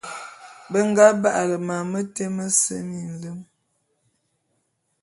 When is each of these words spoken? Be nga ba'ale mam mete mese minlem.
Be 0.71 0.79
nga 0.89 1.05
ba'ale 1.21 1.57
mam 1.67 1.83
mete 1.91 2.23
mese 2.35 2.75
minlem. 2.89 3.39